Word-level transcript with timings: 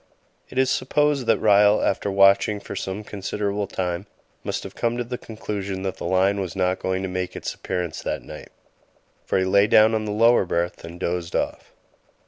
It 0.49 0.57
is 0.57 0.71
supposed 0.71 1.27
that 1.27 1.37
Ryall, 1.39 1.83
after 1.85 2.09
watching 2.09 2.59
for 2.59 2.75
some 2.75 3.03
considerable 3.03 3.67
time, 3.67 4.07
must 4.43 4.63
have 4.63 4.73
come 4.73 4.97
to 4.97 5.03
the 5.03 5.19
conclusion 5.19 5.83
that 5.83 5.97
the 5.97 6.05
lion 6.07 6.39
was 6.39 6.55
not 6.55 6.79
going 6.79 7.03
to 7.03 7.07
make 7.07 7.35
its 7.35 7.53
appearance 7.53 8.01
that 8.01 8.23
night, 8.23 8.49
for 9.25 9.37
he 9.37 9.45
lay 9.45 9.67
down 9.67 9.93
on 9.93 10.05
the 10.05 10.11
lower 10.11 10.43
berth 10.45 10.83
and 10.83 10.99
dozed 10.99 11.35
off. 11.35 11.71